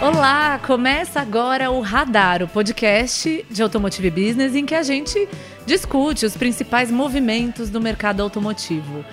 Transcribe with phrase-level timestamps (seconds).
[0.00, 5.28] Olá, começa agora o Radar, o podcast de Automotive Business em que a gente
[5.66, 9.04] discute os principais movimentos do mercado automotivo.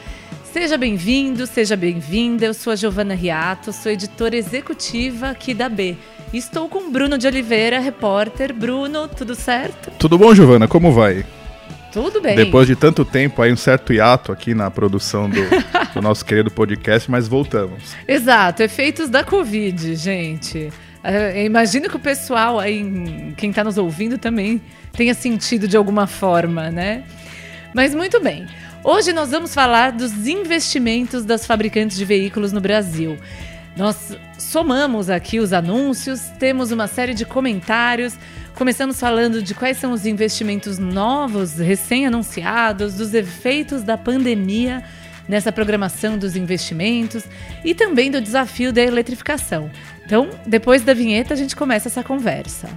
[0.54, 2.45] Seja bem-vindo, seja bem-vinda.
[2.45, 5.98] Eu sou a Giovana Riato, sou editora executiva aqui da B.
[6.34, 8.54] Estou com Bruno de Oliveira, repórter.
[8.54, 9.91] Bruno, tudo certo?
[9.91, 10.68] Tudo bom, Giovana?
[10.68, 11.25] Como vai?
[11.92, 12.36] Tudo bem.
[12.36, 15.39] Depois de tanto tempo, aí um certo hiato aqui na produção do,
[15.96, 17.96] do nosso querido podcast, mas voltamos.
[18.07, 20.69] Exato, efeitos da Covid, gente.
[21.04, 26.07] Uh, imagino que o pessoal aí, quem está nos ouvindo também tenha sentido de alguma
[26.07, 27.04] forma, né?
[27.74, 28.46] Mas muito bem.
[28.83, 33.17] Hoje nós vamos falar dos investimentos das fabricantes de veículos no Brasil.
[33.78, 38.16] Nós somamos aqui os anúncios, temos uma série de comentários.
[38.55, 44.83] Começamos falando de quais são os investimentos novos, recém-anunciados, dos efeitos da pandemia
[45.27, 47.23] nessa programação dos investimentos
[47.63, 49.69] e também do desafio da eletrificação.
[50.05, 52.69] Então, depois da vinheta, a gente começa essa conversa.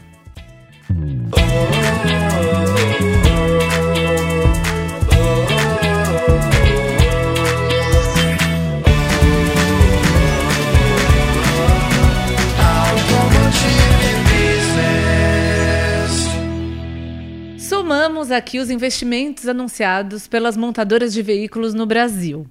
[18.01, 22.47] Somamos aqui os investimentos anunciados pelas montadoras de veículos no Brasil.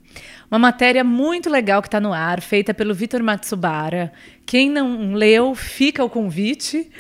[0.48, 4.14] Uma matéria muito legal que está no ar, feita pelo Vitor Matsubara.
[4.46, 6.92] Quem não leu, fica o convite.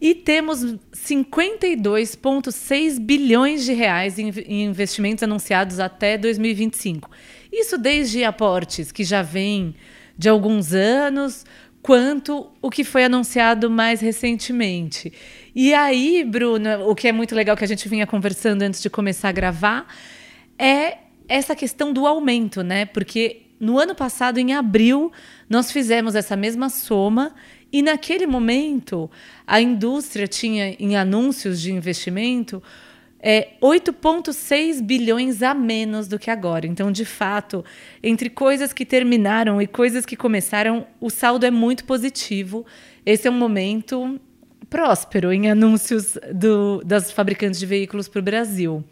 [0.00, 7.10] E temos 52,6 bilhões de reais em investimentos anunciados até 2025.
[7.52, 9.74] Isso desde aportes que já vêm
[10.16, 11.44] de alguns anos,
[11.82, 15.12] quanto o que foi anunciado mais recentemente.
[15.54, 18.88] E aí, Bruna, o que é muito legal que a gente vinha conversando antes de
[18.88, 19.86] começar a gravar
[20.58, 20.98] é
[21.28, 22.84] essa questão do aumento, né?
[22.84, 25.12] Porque no ano passado, em abril,
[25.48, 27.34] nós fizemos essa mesma soma
[27.72, 29.10] e naquele momento
[29.46, 32.62] a indústria tinha em anúncios de investimento
[33.22, 36.66] é 8,6 bilhões a menos do que agora.
[36.66, 37.62] Então, de fato,
[38.02, 42.64] entre coisas que terminaram e coisas que começaram, o saldo é muito positivo.
[43.04, 44.18] Esse é um momento
[44.70, 48.84] próspero em anúncios do, das fabricantes de veículos para o Brasil.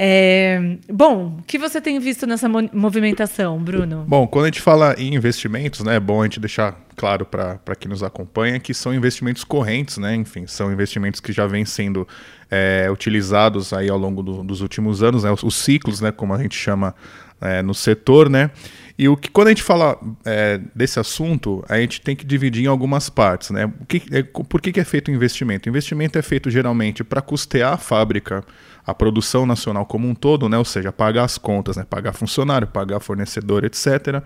[0.00, 4.04] É, bom, o que você tem visto nessa movimentação, Bruno?
[4.06, 7.74] Bom, quando a gente fala em investimentos, né, é bom a gente deixar claro para
[7.76, 10.14] quem nos acompanha que são investimentos correntes, né?
[10.14, 12.06] Enfim, são investimentos que já vêm sendo
[12.48, 15.32] é, utilizados aí ao longo do, dos últimos anos, né?
[15.32, 16.94] Os, os, ciclos, né, como a gente chama
[17.40, 18.52] é, no setor, né?
[18.98, 22.64] E o que quando a gente fala é, desse assunto, a gente tem que dividir
[22.64, 23.66] em algumas partes, né?
[23.80, 25.68] O que, é, por que, que é feito o investimento?
[25.68, 28.44] O investimento é feito geralmente para custear a fábrica
[28.88, 30.56] a produção nacional como um todo, né?
[30.56, 31.84] ou seja, pagar as contas, né?
[31.88, 34.24] pagar funcionário, pagar fornecedor, etc.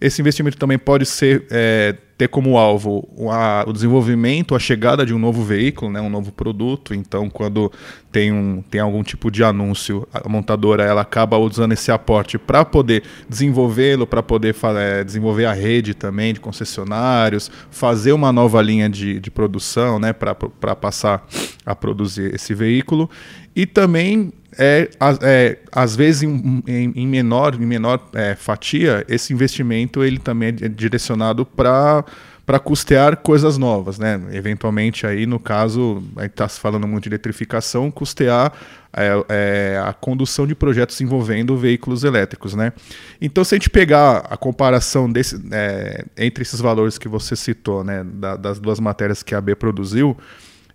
[0.00, 5.12] Esse investimento também pode ser é, ter como alvo a, o desenvolvimento, a chegada de
[5.12, 6.94] um novo veículo, né, um novo produto.
[6.94, 7.72] Então, quando
[8.12, 12.64] tem, um, tem algum tipo de anúncio, a montadora ela acaba usando esse aporte para
[12.64, 18.88] poder desenvolvê-lo, para poder é, desenvolver a rede também de concessionários, fazer uma nova linha
[18.88, 20.34] de, de produção né, para
[20.76, 21.26] passar
[21.66, 23.10] a produzir esse veículo.
[23.56, 24.90] E também é,
[25.22, 30.48] é, às vezes em, em, em menor, em menor é, fatia, esse investimento ele também
[30.60, 32.04] é direcionado para
[32.46, 34.20] para custear coisas novas, né?
[34.32, 38.52] Eventualmente aí no caso está falando muito de eletrificação, custear
[38.92, 42.74] é, é, a condução de projetos envolvendo veículos elétricos, né?
[43.18, 47.82] Então se a gente pegar a comparação desse, é, entre esses valores que você citou,
[47.82, 50.14] né, da, das duas matérias que a B produziu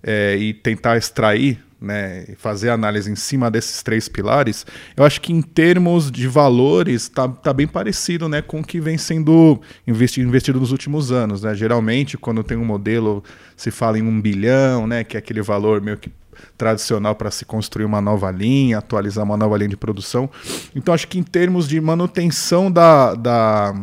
[0.01, 4.66] é, e tentar extrair né, fazer análise em cima desses três pilares,
[4.97, 8.79] eu acho que em termos de valores está tá bem parecido né, com o que
[8.79, 11.41] vem sendo investido, investido nos últimos anos.
[11.41, 11.56] Né?
[11.56, 13.23] Geralmente, quando tem um modelo,
[13.56, 16.12] se fala em um bilhão, né, que é aquele valor meio que
[16.57, 20.30] tradicional para se construir uma nova linha, atualizar uma nova linha de produção.
[20.75, 23.75] Então, acho que em termos de manutenção da, da,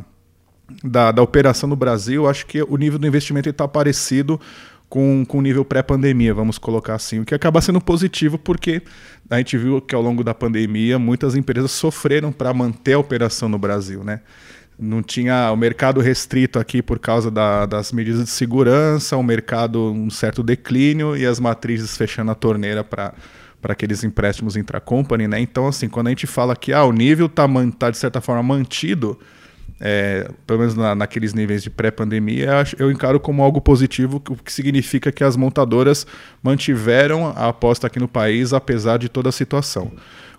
[0.82, 4.40] da, da operação no Brasil, acho que o nível do investimento está parecido
[4.88, 8.82] com, com nível pré-pandemia, vamos colocar assim, o que acaba sendo positivo porque
[9.28, 13.48] a gente viu que ao longo da pandemia muitas empresas sofreram para manter a operação
[13.48, 14.20] no Brasil, né?
[14.78, 19.90] Não tinha o mercado restrito aqui por causa da, das medidas de segurança, o mercado
[19.90, 23.14] um certo declínio e as matrizes fechando a torneira para
[23.60, 25.40] para aqueles empréstimos intracompany, né?
[25.40, 28.40] Então, assim, quando a gente fala que ah, o nível está tá, de certa forma
[28.42, 29.18] mantido,
[29.80, 34.52] é, pelo menos na, naqueles níveis de pré-pandemia, eu encaro como algo positivo, o que
[34.52, 36.06] significa que as montadoras
[36.42, 39.92] mantiveram a aposta aqui no país, apesar de toda a situação.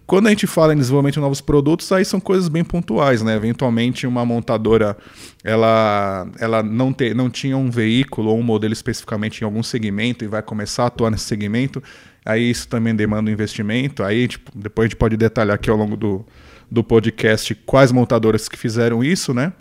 [0.07, 3.36] Quando a gente fala em desenvolvimento de novos produtos, aí são coisas bem pontuais, né?
[3.36, 4.95] Eventualmente uma montadora
[5.44, 10.24] ela, ela não, te, não tinha um veículo ou um modelo especificamente em algum segmento
[10.24, 11.83] e vai começar a atuar nesse segmento,
[12.25, 14.01] aí isso também demanda um investimento.
[14.01, 16.25] Aí gente, depois a gente pode detalhar aqui ao longo do,
[16.69, 19.54] do podcast quais montadoras que fizeram isso, né?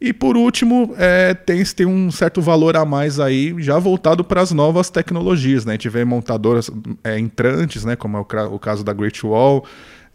[0.00, 4.40] E por último, é, tem, tem um certo valor a mais aí, já voltado para
[4.40, 5.64] as novas tecnologias.
[5.64, 5.72] Né?
[5.72, 6.70] A gente vê montadoras
[7.02, 7.96] é, entrantes, né?
[7.96, 9.66] como é o, o, caso da Great Wall.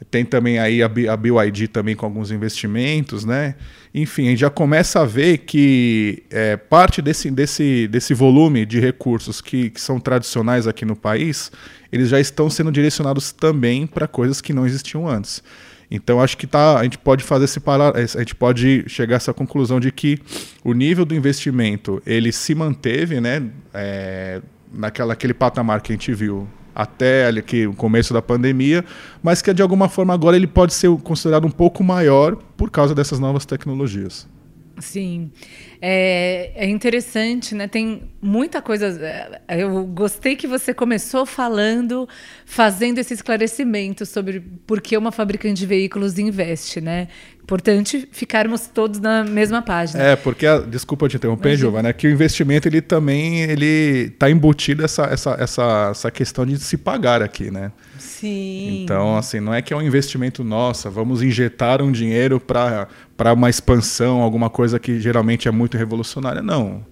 [0.09, 3.55] Tem também aí a, a BYD também com alguns investimentos, né?
[3.93, 8.79] Enfim, a gente já começa a ver que é, parte desse, desse, desse volume de
[8.79, 11.51] recursos que, que são tradicionais aqui no país,
[11.91, 15.41] eles já estão sendo direcionados também para coisas que não existiam antes.
[15.95, 19.17] Então acho que tá, a gente pode fazer esse parar, a gente pode chegar a
[19.17, 20.17] essa conclusão de que
[20.63, 24.41] o nível do investimento ele se manteve, né, é,
[24.73, 28.83] naquela aquele patamar que a gente viu até ali que o começo da pandemia,
[29.21, 32.95] mas que de alguma forma agora ele pode ser considerado um pouco maior por causa
[32.95, 34.27] dessas novas tecnologias.
[34.79, 35.31] Sim,
[35.79, 37.67] é, é, interessante, né?
[37.67, 38.87] Tem muita coisa.
[39.47, 42.09] É, eu gostei que você começou falando,
[42.43, 47.07] fazendo esse esclarecimento sobre por que uma fabricante de veículos investe, né?
[47.53, 50.01] Importante ficarmos todos na mesma página.
[50.01, 54.27] É, porque, a, desculpa te interromper, Giovana, é que o investimento ele também ele está
[54.27, 57.71] embutido essa, essa, essa, essa questão de se pagar aqui, né?
[57.99, 58.81] Sim.
[58.81, 62.87] Então, assim, não é que é um investimento nossa, vamos injetar um dinheiro para
[63.33, 66.41] uma expansão, alguma coisa que geralmente é muito revolucionária.
[66.41, 66.83] Não.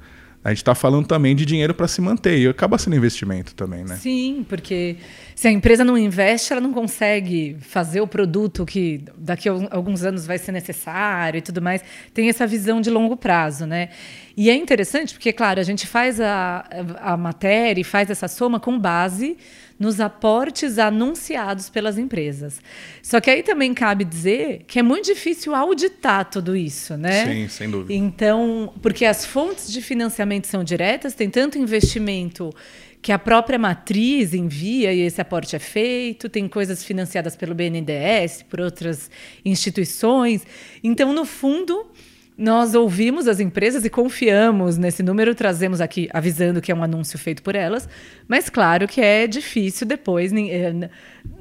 [0.43, 3.83] A gente está falando também de dinheiro para se manter e acaba sendo investimento também,
[3.83, 3.95] né?
[3.97, 4.97] Sim, porque
[5.35, 10.03] se a empresa não investe, ela não consegue fazer o produto que daqui a alguns
[10.03, 11.83] anos vai ser necessário e tudo mais.
[12.11, 13.89] Tem essa visão de longo prazo, né?
[14.35, 16.65] E é interessante porque, claro, a gente faz a,
[16.99, 19.37] a matéria e faz essa soma com base
[19.81, 22.61] nos aportes anunciados pelas empresas.
[23.01, 27.25] Só que aí também cabe dizer que é muito difícil auditar tudo isso, né?
[27.25, 27.91] Sim, sem dúvida.
[27.91, 32.53] Então, porque as fontes de financiamento são diretas, tem tanto investimento
[33.01, 38.43] que a própria matriz envia e esse aporte é feito, tem coisas financiadas pelo BNDES,
[38.47, 39.09] por outras
[39.43, 40.45] instituições.
[40.83, 41.89] Então, no fundo,
[42.37, 47.19] nós ouvimos as empresas e confiamos nesse número, trazemos aqui avisando que é um anúncio
[47.19, 47.87] feito por elas,
[48.27, 50.89] mas claro que é difícil depois, eh,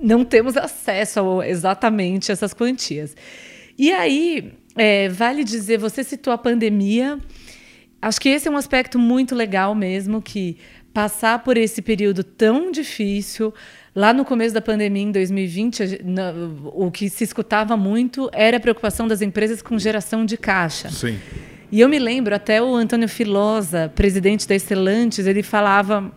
[0.01, 3.17] não temos acesso a exatamente essas quantias.
[3.79, 7.19] E aí, é, vale dizer, você citou a pandemia,
[8.03, 10.59] acho que esse é um aspecto muito legal mesmo, que
[10.93, 13.55] passar por esse período tão difícil,
[14.01, 16.01] Lá no começo da pandemia, em 2020,
[16.73, 20.89] o que se escutava muito era a preocupação das empresas com geração de caixa.
[20.89, 21.19] Sim.
[21.71, 26.11] E eu me lembro, até o Antônio Filosa, presidente da Estelantes, ele falava,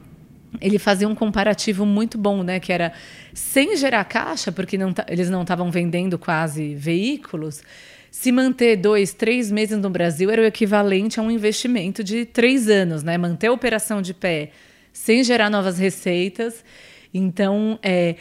[0.61, 2.57] ele fazia um comparativo muito bom, né?
[2.57, 2.93] Que era
[3.33, 7.61] sem gerar caixa, porque não, eles não estavam vendendo quase veículos,
[8.09, 12.69] se manter dois, três meses no Brasil era o equivalente a um investimento de três
[12.69, 13.17] anos, né?
[13.17, 14.51] Manter a operação de pé
[14.93, 16.63] sem gerar novas receitas
[17.13, 18.15] então, é,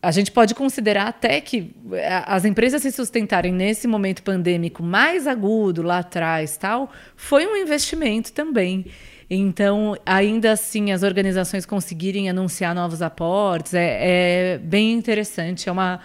[0.00, 5.26] a gente pode considerar até que é, as empresas se sustentarem nesse momento pandêmico mais
[5.26, 8.86] agudo lá atrás, tal, foi um investimento também.
[9.30, 15.68] Então, ainda assim, as organizações conseguirem anunciar novos aportes é, é bem interessante.
[15.68, 16.00] É uma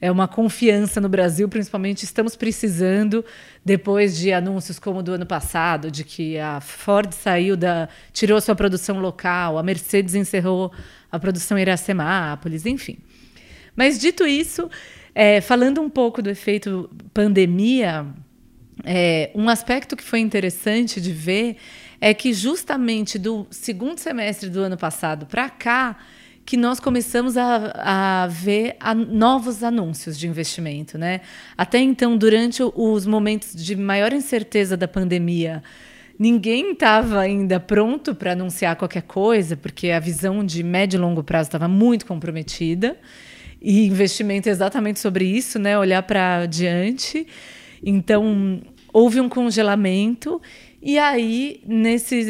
[0.00, 3.24] é uma confiança no Brasil, principalmente estamos precisando
[3.64, 8.54] depois de anúncios como do ano passado, de que a Ford saiu da tirou sua
[8.54, 10.72] produção local, a Mercedes encerrou
[11.10, 12.98] a produção em Iracemápolis, enfim.
[13.74, 14.68] Mas dito isso,
[15.14, 18.06] é, falando um pouco do efeito pandemia,
[18.84, 21.56] é, um aspecto que foi interessante de ver
[22.00, 25.96] é que justamente do segundo semestre do ano passado para cá
[26.48, 30.96] que nós começamos a, a ver a novos anúncios de investimento.
[30.96, 31.20] Né?
[31.58, 35.62] Até então, durante os momentos de maior incerteza da pandemia,
[36.18, 41.22] ninguém estava ainda pronto para anunciar qualquer coisa, porque a visão de médio e longo
[41.22, 42.96] prazo estava muito comprometida.
[43.60, 45.78] E investimento é exatamente sobre isso, né?
[45.78, 47.26] olhar para adiante.
[47.82, 48.60] Então,
[48.92, 50.40] houve um congelamento
[50.80, 52.24] e aí, nesse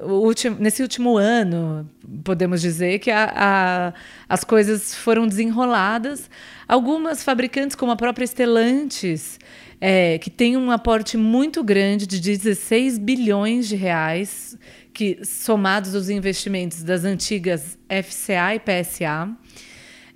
[0.00, 1.88] último, nesse último ano,
[2.24, 3.94] podemos dizer que a, a,
[4.26, 6.30] as coisas foram desenroladas.
[6.66, 9.38] Algumas fabricantes, como a própria Stellantis,
[9.80, 14.58] é, que tem um aporte muito grande de 16 bilhões de reais,
[14.92, 19.30] que somados os investimentos das antigas FCA e PSA,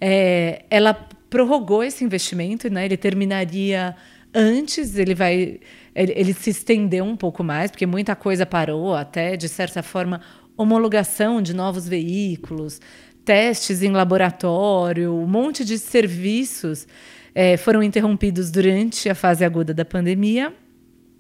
[0.00, 0.92] é, ela
[1.30, 2.85] prorrogou esse investimento, né?
[2.85, 3.97] ele terminaria
[4.35, 5.61] antes, ele vai.
[5.94, 10.21] Ele, ele se estendeu um pouco mais, porque muita coisa parou, até, de certa forma,
[10.56, 12.80] homologação de novos veículos,
[13.25, 16.87] testes em laboratório, um monte de serviços
[17.35, 20.55] é, foram interrompidos durante a fase aguda da pandemia,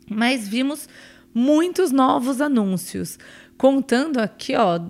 [0.08, 0.88] mas vimos
[1.34, 3.18] muitos novos anúncios.
[3.58, 4.80] Contando aqui, ó,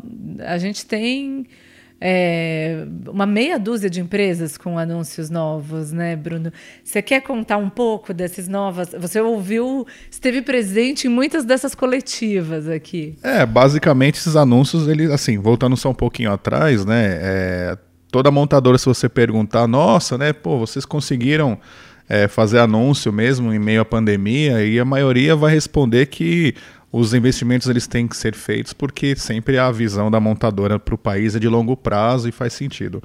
[0.41, 1.47] a gente tem
[2.01, 6.53] é, uma meia dúzia de empresas com anúncios novos, né, Bruno?
[6.83, 8.91] Você quer contar um pouco dessas novas?
[8.99, 13.17] Você ouviu, esteve presente em muitas dessas coletivas aqui.
[13.23, 17.19] É, basicamente esses anúncios, eles, assim, voltando só um pouquinho atrás, né?
[17.23, 17.79] É,
[18.15, 21.59] toda montadora, se você perguntar, nossa, né, pô, vocês conseguiram
[22.09, 26.55] é, fazer anúncio mesmo em meio à pandemia, e a maioria vai responder que
[26.93, 30.99] os investimentos eles têm que ser feitos porque sempre a visão da montadora para o
[30.99, 33.03] país é de longo prazo e faz sentido.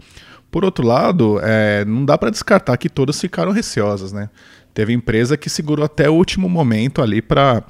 [0.51, 4.29] Por outro lado, é, não dá para descartar que todas ficaram receosas, né?
[4.75, 7.63] Teve empresa que segurou até o último momento ali para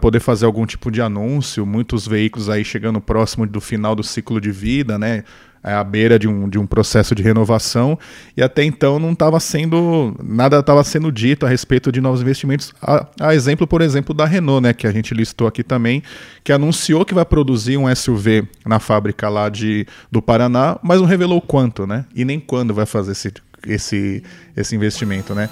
[0.00, 4.40] poder fazer algum tipo de anúncio, muitos veículos aí chegando próximo do final do ciclo
[4.40, 5.24] de vida, né?
[5.68, 7.98] É, à beira de um, de um processo de renovação
[8.34, 12.72] e até então não estava sendo nada estava sendo dito a respeito de novos investimentos
[12.80, 16.02] a, a, exemplo por exemplo da Renault né que a gente listou aqui também
[16.42, 21.06] que anunciou que vai produzir um SUV na fábrica lá de do Paraná mas não
[21.06, 23.30] revelou quanto né e nem quando vai fazer esse
[23.66, 24.22] esse
[24.56, 25.50] esse investimento né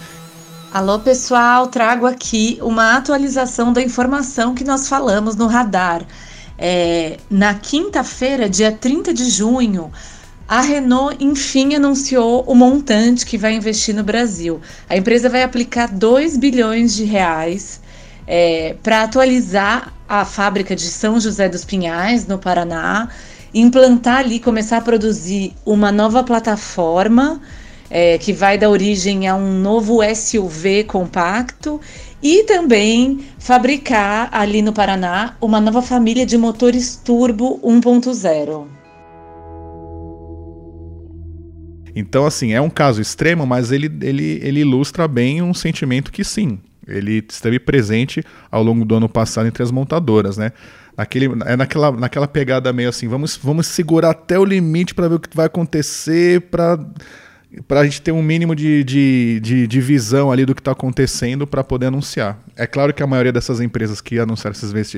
[0.73, 6.03] Alô, pessoal, trago aqui uma atualização da informação que nós falamos no radar.
[6.59, 9.93] É, na quinta-feira, dia 30 de junho,
[10.49, 14.61] a Renault enfim anunciou o montante que vai investir no Brasil.
[14.89, 17.81] A empresa vai aplicar 2 bilhões de reais
[18.27, 23.09] é, para atualizar a fábrica de São José dos Pinhais, no Paraná,
[23.53, 27.41] implantar ali, começar a produzir uma nova plataforma
[27.91, 31.81] é, que vai dar origem a um novo SUV compacto
[32.27, 38.67] e também fabricar ali no Paraná uma nova família de motores turbo 1.0.
[41.95, 46.25] Então, assim, é um caso extremo, mas ele, ele, ele ilustra bem um sentimento que
[46.25, 50.51] sim, ele esteve presente ao longo do ano passado entre as montadoras, né?
[50.97, 55.15] Naquele, é naquela, naquela pegada meio assim, vamos, vamos segurar até o limite para ver
[55.15, 56.77] o que vai acontecer, para
[57.67, 60.73] para a gente ter um mínimo de, de, de, de visão ali do que está
[60.73, 62.39] acontecendo para poder anunciar.
[62.55, 64.55] É claro que a maioria dessas empresas que anunciaram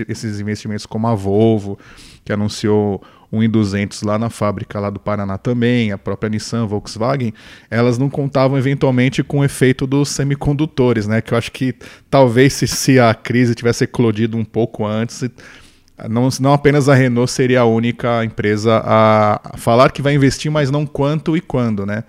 [0.09, 1.79] esses, investimentos, como a Volvo,
[2.25, 6.67] que anunciou um em 200 lá na fábrica lá do Paraná também, a própria Nissan,
[6.67, 7.33] Volkswagen,
[7.71, 11.21] elas não contavam eventualmente com o efeito dos semicondutores, né?
[11.21, 11.75] Que eu acho que
[12.11, 15.23] talvez se, se a crise tivesse eclodido um pouco antes,
[16.09, 20.71] não, não apenas a Renault seria a única empresa a falar que vai investir, mas
[20.71, 22.05] não quanto e quando, né?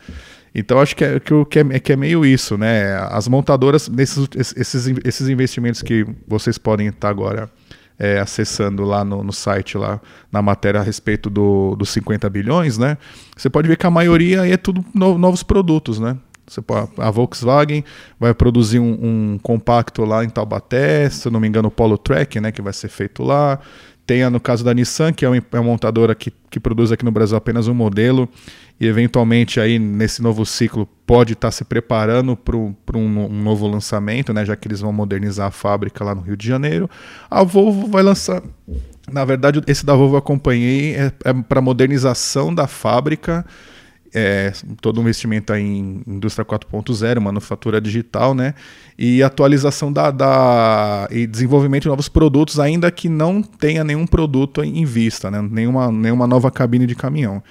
[0.54, 2.96] Então acho que é, que, é, que é meio isso, né?
[3.12, 7.50] As montadoras, nesses, esses, esses investimentos que vocês podem estar agora
[8.00, 10.00] é, acessando lá no, no, site, lá
[10.32, 12.98] na matéria a respeito do, dos 50 bilhões, né?
[13.36, 16.18] Você pode ver que a maioria é tudo no, novos produtos, né?
[16.50, 16.62] Você
[16.98, 17.84] a Volkswagen
[18.20, 22.40] vai produzir um, um, compacto lá em Taubaté, se não me engano, o Polo Track,
[22.40, 23.60] né, que vai ser feito lá.
[24.10, 27.06] Tem no caso da Nissan, que é uma, é uma montadora que, que produz aqui
[27.06, 28.28] no Brasil apenas um modelo
[28.82, 33.68] e eventualmente aí nesse novo ciclo pode estar tá se preparando para um, um, novo
[33.68, 36.90] lançamento, né, já que eles vão modernizar a fábrica lá no Rio de Janeiro.
[37.30, 38.42] A Volvo vai lançar,
[39.12, 43.46] na verdade esse da Volvo eu acompanhei é, é para modernização da fábrica
[44.14, 44.52] é,
[44.82, 48.54] todo um investimento em indústria 4.0, manufatura digital, né?
[48.98, 54.64] E atualização da, da, e desenvolvimento de novos produtos, ainda que não tenha nenhum produto
[54.64, 55.42] em vista, né?
[55.42, 57.42] Nenhuma, nenhuma nova cabine de caminhão.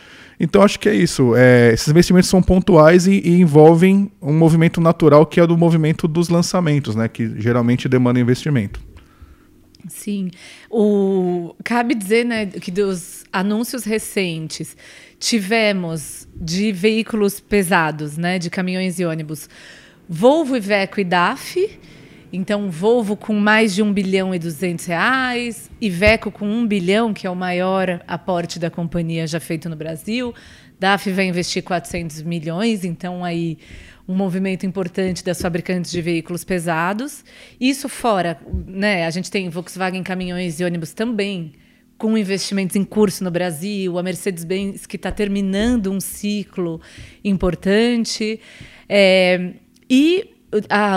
[0.40, 1.34] Então acho que é isso.
[1.36, 6.06] É, esses investimentos são pontuais e, e, envolvem um movimento natural que é do movimento
[6.06, 7.08] dos lançamentos, né?
[7.08, 8.80] Que geralmente demanda investimento.
[9.88, 10.30] Sim.
[10.70, 14.76] O, cabe dizer né, que dos anúncios recentes
[15.18, 19.48] tivemos de veículos pesados, né, de caminhões e ônibus,
[20.08, 21.78] Volvo, Iveco e DAF.
[22.32, 27.26] Então, Volvo com mais de 1 bilhão e 200 reais, Iveco com 1 bilhão, que
[27.26, 30.34] é o maior aporte da companhia já feito no Brasil.
[30.78, 33.58] DAF vai investir 400 milhões, então aí
[34.08, 37.22] um movimento importante das fabricantes de veículos pesados.
[37.60, 39.04] Isso fora, né?
[39.04, 41.52] A gente tem Volkswagen caminhões e ônibus também
[41.98, 46.80] com investimentos em curso no Brasil, a Mercedes-Benz que está terminando um ciclo
[47.22, 48.40] importante.
[48.88, 49.54] É,
[49.90, 50.30] e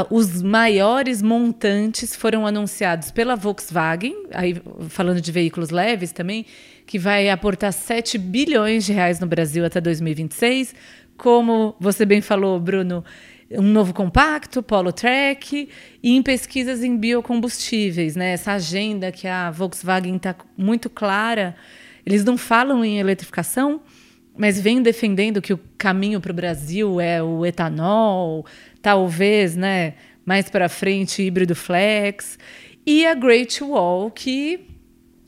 [0.10, 4.56] os maiores montantes foram anunciados pela Volkswagen, aí
[4.88, 6.46] falando de veículos leves também,
[6.86, 10.74] que vai aportar 7 bilhões de reais no Brasil até 2026.
[11.22, 13.06] Como você bem falou, Bruno,
[13.52, 15.70] um novo compacto, Polo Track,
[16.02, 18.16] e em pesquisas em biocombustíveis.
[18.16, 18.32] Né?
[18.32, 21.56] Essa agenda que a Volkswagen está muito clara.
[22.04, 23.82] Eles não falam em eletrificação,
[24.36, 28.44] mas vem defendendo que o caminho para o Brasil é o etanol,
[28.82, 29.94] talvez, né,
[30.26, 32.40] mais para frente, híbrido flex.
[32.84, 34.62] E a Great Wall, que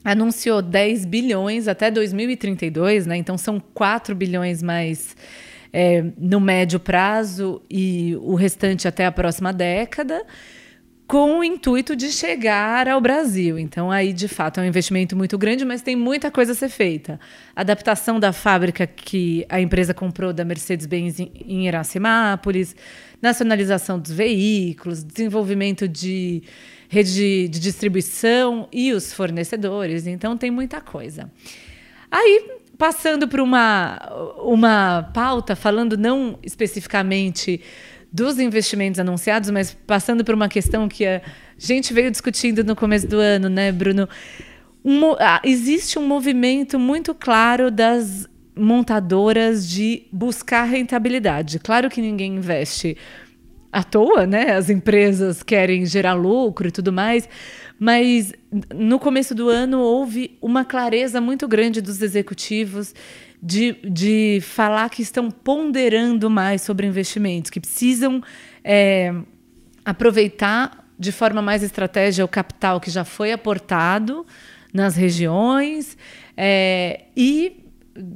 [0.03, 3.15] anunciou 10 bilhões até 2032, né?
[3.15, 5.15] Então são 4 bilhões mais
[5.73, 10.23] é, no médio prazo e o restante até a próxima década
[11.07, 13.59] com o intuito de chegar ao Brasil.
[13.59, 16.69] Então, aí, de fato, é um investimento muito grande, mas tem muita coisa a ser
[16.69, 17.19] feita.
[17.55, 22.75] Adaptação da fábrica que a empresa comprou da Mercedes-Benz em Iracemápolis,
[23.21, 26.43] nacionalização dos veículos, desenvolvimento de
[26.87, 30.07] rede de, de distribuição e os fornecedores.
[30.07, 31.29] Então, tem muita coisa.
[32.09, 33.99] Aí, passando para uma,
[34.43, 37.61] uma pauta, falando não especificamente
[38.11, 41.21] dos investimentos anunciados, mas passando por uma questão que a
[41.57, 44.07] gente veio discutindo no começo do ano, né, Bruno?
[44.85, 51.57] Um, ah, existe um movimento muito claro das montadoras de buscar rentabilidade.
[51.57, 52.97] Claro que ninguém investe
[53.73, 54.51] à toa, né?
[54.55, 57.27] As empresas querem gerar lucro e tudo mais,
[57.79, 58.31] mas
[58.73, 62.93] no começo do ano houve uma clareza muito grande dos executivos
[63.41, 68.21] de, de falar que estão ponderando mais sobre investimentos, que precisam
[68.63, 69.13] é,
[69.83, 74.25] aproveitar de forma mais estratégica o capital que já foi aportado
[74.71, 75.97] nas regiões
[76.37, 77.62] é, e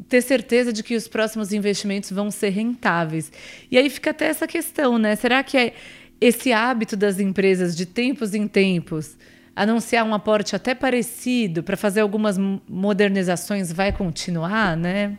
[0.10, 3.32] ter certeza de que os próximos investimentos vão ser rentáveis.
[3.70, 5.16] E aí fica até essa questão, né?
[5.16, 5.74] Será que é
[6.20, 9.16] esse hábito das empresas de tempos em tempos
[9.56, 12.38] anunciar um aporte até parecido para fazer algumas
[12.70, 15.18] modernizações vai continuar, né?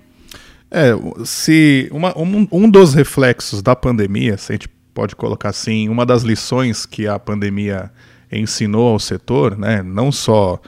[0.71, 0.93] É,
[1.25, 6.05] se uma, um, um dos reflexos da pandemia, se a gente pode colocar assim, uma
[6.05, 7.91] das lições que a pandemia
[8.31, 10.61] ensinou ao setor, né, não só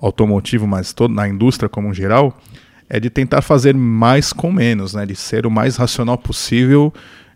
[0.00, 2.38] automotivo, mas todo, na indústria como um geral,
[2.88, 6.92] é de tentar fazer mais com menos, né, de ser o mais racional possível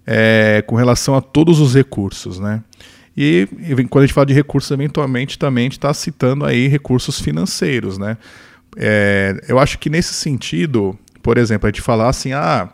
[0.07, 2.63] é, com relação a todos os recursos, né.
[3.17, 7.99] E, e quando a gente fala de recursos, eventualmente também está citando aí recursos financeiros,
[7.99, 8.17] né?
[8.77, 12.71] É, eu acho que nesse sentido, por exemplo, a gente falar assim, ah,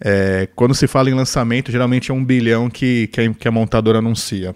[0.00, 3.50] é, quando se fala em lançamento, geralmente é um bilhão que, que, a, que a
[3.52, 4.54] montadora anuncia.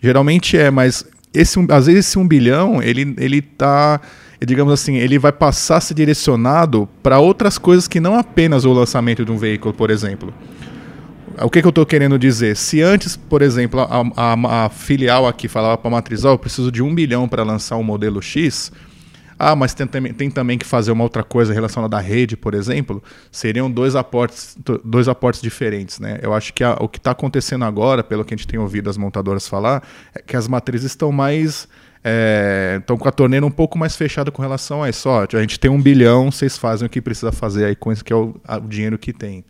[0.00, 1.04] Geralmente é, mas
[1.34, 4.00] esse, às vezes esse um bilhão, ele, ele tá,
[4.46, 8.72] digamos assim, ele vai passar a ser direcionado para outras coisas que não apenas o
[8.72, 10.32] lançamento de um veículo, por exemplo.
[11.42, 12.56] O que, que eu estou querendo dizer?
[12.56, 16.38] Se antes, por exemplo, a, a, a filial aqui falava para a matriz, oh, eu
[16.38, 18.72] preciso de um bilhão para lançar um modelo X,
[19.38, 23.02] ah, mas tem, tem, também que fazer uma outra coisa relacionada à rede, por exemplo,
[23.32, 25.98] seriam dois aportes, dois aportes diferentes.
[25.98, 26.18] Né?
[26.20, 28.90] Eu acho que a, o que está acontecendo agora, pelo que a gente tem ouvido
[28.90, 29.82] as montadoras falar,
[30.14, 31.66] é que as matrizes estão mais
[32.02, 35.08] é, com a torneira um pouco mais fechada com relação a isso.
[35.08, 38.04] Ó, a gente tem um bilhão, vocês fazem o que precisa fazer aí com isso
[38.04, 39.44] que é o, o dinheiro que tem.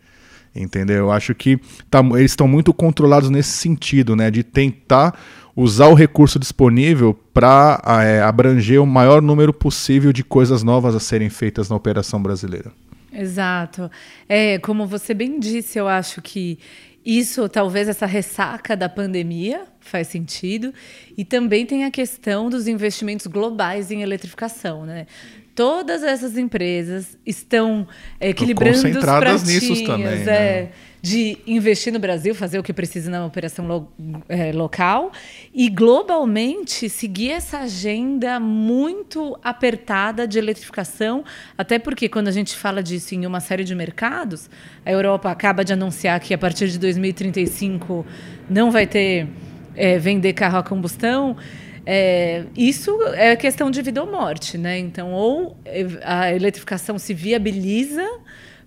[0.53, 0.97] Entendeu?
[0.97, 1.57] Eu acho que
[1.89, 4.29] tá, eles estão muito controlados nesse sentido, né?
[4.29, 5.17] De tentar
[5.55, 10.99] usar o recurso disponível para é, abranger o maior número possível de coisas novas a
[10.99, 12.71] serem feitas na operação brasileira.
[13.13, 13.91] Exato.
[14.27, 16.57] É, como você bem disse, eu acho que
[17.05, 20.73] isso, talvez essa ressaca da pandemia faz sentido.
[21.17, 25.07] E também tem a questão dos investimentos globais em eletrificação, né?
[25.55, 27.87] todas essas empresas estão
[28.19, 30.69] é, equilibrando os pratinhos, também, é, né?
[31.01, 33.91] De investir no Brasil, fazer o que precisa na operação lo,
[34.29, 35.11] é, local
[35.53, 41.23] e globalmente seguir essa agenda muito apertada de eletrificação,
[41.57, 44.47] até porque quando a gente fala disso em uma série de mercados,
[44.85, 48.05] a Europa acaba de anunciar que a partir de 2035
[48.47, 49.27] não vai ter
[49.75, 51.35] é, vender carro a combustão.
[51.83, 54.77] É, isso é questão de vida ou morte, né?
[54.77, 55.57] Então, ou
[56.03, 58.07] a eletrificação se viabiliza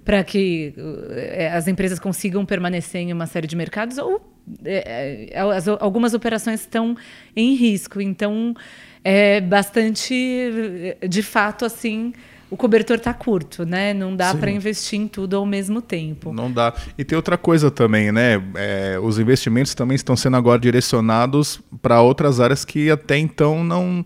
[0.04, 0.74] para que
[1.10, 4.20] é, as empresas consigam permanecer em uma série de mercados, ou
[4.64, 6.96] é, é as, algumas operações estão
[7.34, 8.00] em risco.
[8.00, 8.54] Então,
[9.02, 10.14] é bastante,
[11.08, 12.12] de fato, assim,
[12.50, 13.92] o cobertor está curto, né?
[13.92, 16.32] Não dá para investir em tudo ao mesmo tempo.
[16.32, 16.72] Não dá.
[16.96, 18.42] E tem outra coisa também, né?
[18.54, 24.04] É, os investimentos também estão sendo agora direcionados para outras áreas que até então não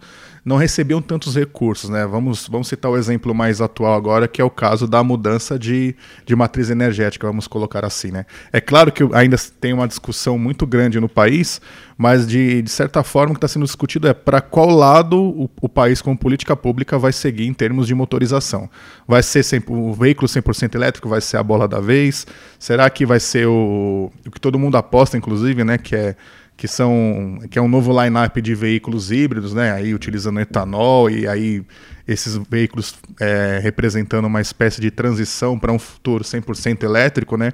[0.49, 1.91] não recebiam tantos recursos.
[1.91, 2.07] Né?
[2.07, 5.95] Vamos, vamos citar o exemplo mais atual agora, que é o caso da mudança de,
[6.25, 8.11] de matriz energética, vamos colocar assim.
[8.11, 8.25] Né?
[8.51, 11.61] É claro que ainda tem uma discussão muito grande no país,
[11.99, 15.51] mas de, de certa forma o que está sendo discutido é para qual lado o,
[15.61, 18.71] o, país, como política pública, vai seguir em termos de motorização.
[19.07, 22.27] Vai ser 100, o veículo 100% elétrico, vai ser a bola da vez?
[22.59, 26.17] Será que vai ser o, o que todo mundo aposta, inclusive, né, que é
[26.59, 29.71] que são que é um novo line-up de veículos híbridos, né?
[29.71, 31.63] Aí utilizando etanol e aí
[32.07, 37.53] esses veículos é, representando uma espécie de transição para um futuro 100% elétrico, né?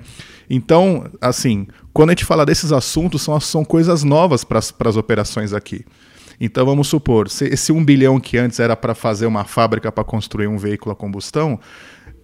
[0.49, 5.53] Então, assim, quando a gente fala desses assuntos, são, são coisas novas para as operações
[5.53, 5.85] aqui.
[6.41, 10.47] Então, vamos supor, esse 1 bilhão que antes era para fazer uma fábrica para construir
[10.47, 11.61] um veículo a combustão,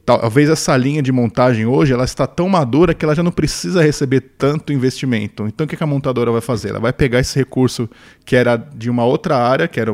[0.04, 3.82] talvez essa linha de montagem hoje ela está tão madura que ela já não precisa
[3.82, 5.46] receber tanto investimento.
[5.46, 6.70] Então o que a montadora vai fazer?
[6.70, 7.88] Ela vai pegar esse recurso
[8.24, 9.92] que era de uma outra área, que era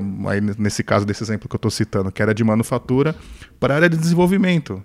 [0.58, 3.14] nesse caso desse exemplo que eu estou citando, que era de manufatura,
[3.60, 4.82] para a área de desenvolvimento.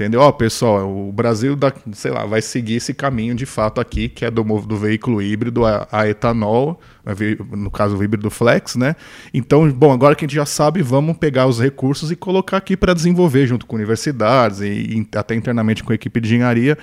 [0.00, 0.22] Entendeu?
[0.22, 4.24] Ó, pessoal, o Brasil, da, sei lá, vai seguir esse caminho de fato aqui, que
[4.24, 6.80] é do, do veículo híbrido a, a etanol,
[7.50, 8.96] no caso o híbrido flex, né?
[9.34, 12.78] Então, bom, agora que a gente já sabe, vamos pegar os recursos e colocar aqui
[12.78, 16.78] para desenvolver junto com universidades e, e até internamente com a equipe de engenharia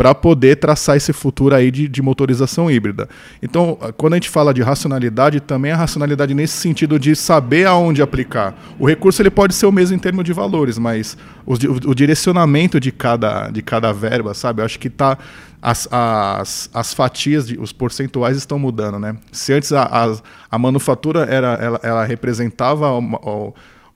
[0.00, 3.06] para poder traçar esse futuro aí de, de, motorização híbrida.
[3.42, 8.00] Então, quando a gente fala de racionalidade, também a racionalidade nesse sentido de saber aonde
[8.00, 8.54] aplicar.
[8.78, 11.52] O recurso ele pode ser o mesmo em termos de valores, mas o,
[11.90, 14.62] o, direcionamento de cada, de cada verba, sabe?
[14.62, 15.18] Eu acho que tá
[15.60, 19.18] as, as, as fatias, de, os percentuais estão mudando, né?
[19.30, 20.16] Se antes a, a,
[20.50, 23.20] a manufatura era, ela, ela representava uma,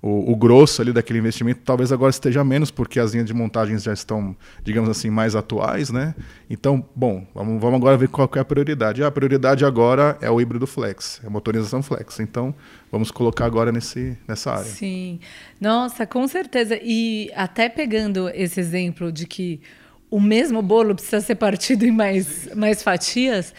[0.06, 3.84] o, o, grosso ali daquele investimento talvez agora esteja menos, porque as linhas de montagens
[3.84, 6.14] já estão, digamos assim, mais atuais, né?
[6.50, 9.02] Então, bom, vamos, vamos agora ver qual é a prioridade.
[9.02, 12.20] Ah, a prioridade agora é o híbrido flex, é a motorização flex.
[12.20, 12.54] Então,
[12.92, 14.64] vamos colocar agora nesse, nessa área.
[14.64, 15.20] Sim.
[15.58, 16.78] Nossa, com certeza.
[16.82, 19.58] E até pegando esse exemplo de que
[20.10, 23.54] o mesmo bolo precisa ser partido em mais, mais fatias,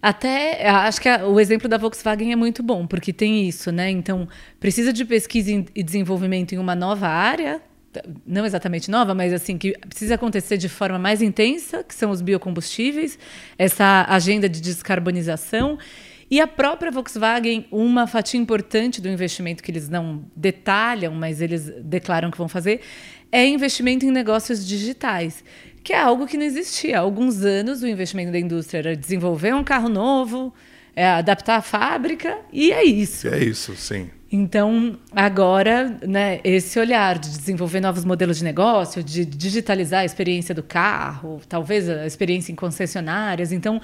[0.00, 3.90] até acho que a, o exemplo da Volkswagen é muito bom, porque tem isso, né?
[3.90, 4.28] Então,
[4.60, 7.60] precisa de pesquisa e desenvolvimento em uma nova área,
[8.26, 12.20] não exatamente nova, mas assim, que precisa acontecer de forma mais intensa, que são os
[12.20, 13.18] biocombustíveis,
[13.58, 15.78] essa agenda de descarbonização.
[16.30, 21.72] E a própria Volkswagen, uma fatia importante do investimento que eles não detalham, mas eles
[21.82, 22.80] declaram que vão fazer,
[23.32, 25.42] é investimento em negócios digitais
[25.88, 26.98] que é algo que não existia.
[26.98, 30.52] Há alguns anos, o investimento da indústria era desenvolver um carro novo,
[30.94, 33.26] é, adaptar a fábrica, e é isso.
[33.28, 34.10] É isso, sim.
[34.30, 40.54] Então, agora, né, esse olhar de desenvolver novos modelos de negócio, de digitalizar a experiência
[40.54, 43.50] do carro, talvez a experiência em concessionárias.
[43.50, 43.80] Então,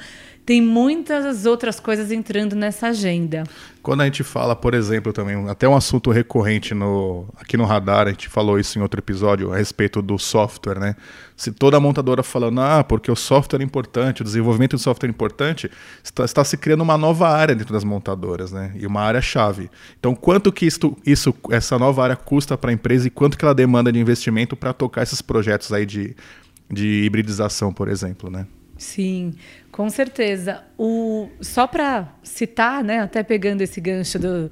[0.46, 3.44] tem muitas outras coisas entrando nessa agenda.
[3.82, 8.06] Quando a gente fala, por exemplo, também, até um assunto recorrente no, aqui no radar,
[8.06, 10.96] a gente falou isso em outro episódio a respeito do software, né?
[11.34, 15.10] Se toda montadora falando, ah, porque o software é importante, o desenvolvimento do software é
[15.10, 15.70] importante,
[16.02, 18.72] está, está se criando uma nova área dentro das montadoras, né?
[18.74, 19.70] E uma área chave.
[19.98, 23.44] Então, quanto que isto, isso, essa nova área custa para a empresa e quanto que
[23.44, 26.14] ela demanda de investimento para tocar esses projetos aí de,
[26.70, 28.46] de hibridização, por exemplo, né?
[28.76, 29.34] Sim,
[29.74, 30.62] com certeza.
[30.78, 34.48] O, só para citar, né, até pegando esse gancho do,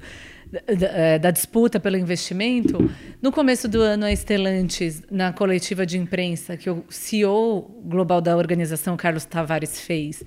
[0.51, 6.57] da, da, disputa pelo investimento, no começo do ano, a Estelantes, na coletiva de imprensa
[6.57, 10.25] que o CEO global da organização, Carlos Tavares, fez,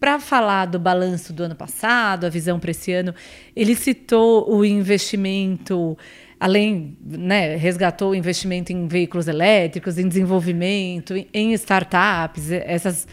[0.00, 3.14] para falar do balanço do ano passado, a visão para esse ano,
[3.54, 5.94] ele citou o investimento
[6.40, 13.08] além, né, resgatou o investimento em veículos elétricos, em desenvolvimento, em startups, essas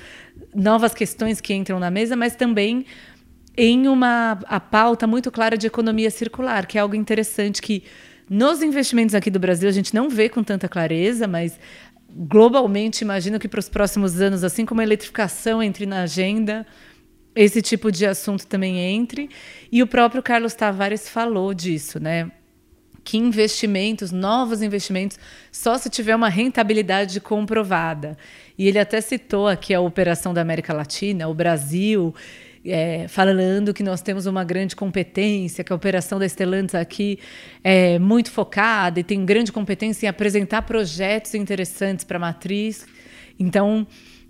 [0.56, 2.86] novas questões que entram na mesa, mas também
[3.58, 7.84] em uma a pauta muito clara de economia circular, que é algo interessante que
[8.30, 11.60] nos investimentos aqui do Brasil a gente não vê com tanta clareza, mas
[12.10, 16.66] globalmente imagino que para os próximos anos, assim como a eletrificação entre na agenda,
[17.36, 19.30] esse tipo de assunto também entre.
[19.72, 22.32] E o próprio Carlos Tavares falou disso, né?
[23.06, 25.20] que investimentos, novos investimentos,
[25.52, 28.18] só se tiver uma rentabilidade comprovada.
[28.58, 32.14] E ele até citou aqui a operação da América Latina, o Brasil,
[32.66, 37.20] é, falando que nós temos uma grande competência, que a operação da Stellantis aqui
[37.64, 42.86] é muito focada e tem grande competência em apresentar projetos interessantes para a matriz.
[43.40, 43.86] Então,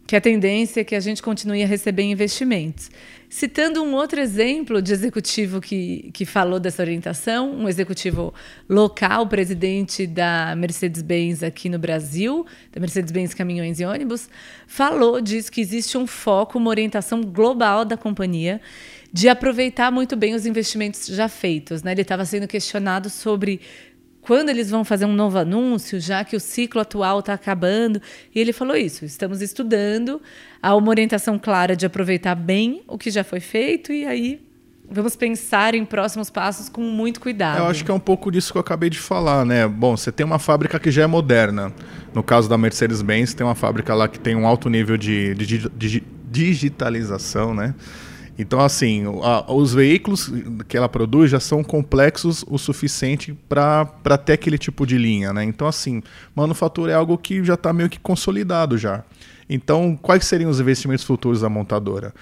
[0.08, 2.92] que a tendência é que a gente continue a receber investimentos.
[3.36, 8.34] Citando um outro exemplo de executivo que, que falou dessa orientação, um executivo
[8.70, 14.30] local, presidente da Mercedes-Benz aqui no Brasil, da Mercedes-Benz Caminhões e Ônibus,
[14.66, 18.62] falou disso que existe um foco, uma orientação global da companhia
[19.12, 21.84] de aproveitar muito bem os investimentos já feitos.
[21.84, 21.92] Né?
[21.92, 23.60] Ele estava sendo questionado sobre
[24.26, 28.02] quando eles vão fazer um novo anúncio, já que o ciclo atual está acabando.
[28.34, 30.22] E ele falou isso: estamos estudando,
[30.62, 34.42] há uma orientação clara de aproveitar bem o que já foi feito e aí
[34.90, 37.60] vamos pensar em próximos passos com muito cuidado.
[37.60, 39.68] Eu acho que é um pouco disso que eu acabei de falar, né?
[39.68, 41.72] Bom, você tem uma fábrica que já é moderna.
[42.14, 45.70] No caso da Mercedes-Benz, tem uma fábrica lá que tem um alto nível de, de,
[45.70, 47.74] de digitalização, né?
[48.38, 50.32] Então, assim, a, os veículos
[50.68, 55.44] que ela produz já são complexos o suficiente para ter aquele tipo de linha, né?
[55.44, 56.02] Então, assim,
[56.36, 59.04] manufatura é algo que já está meio que consolidado já.
[59.50, 62.14] Então, quais seriam os investimentos futuros da montadora?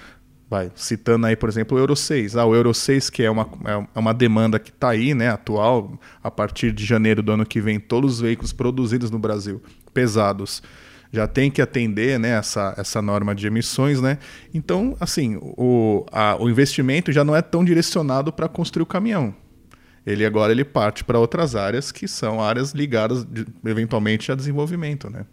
[0.48, 2.36] Vai, citando aí, por exemplo, o Euro 6.
[2.36, 3.48] Ah, o Euro 6, que é uma,
[3.94, 7.60] é uma demanda que está aí, né, atual, a partir de janeiro do ano que
[7.60, 9.60] vem, todos os veículos produzidos no Brasil,
[9.92, 10.62] pesados,
[11.14, 14.18] já tem que atender né, essa, essa norma de emissões, né?
[14.52, 19.34] Então, assim, o, a, o investimento já não é tão direcionado para construir o caminhão.
[20.04, 25.08] Ele agora ele parte para outras áreas que são áreas ligadas de, eventualmente a desenvolvimento,
[25.08, 25.24] né?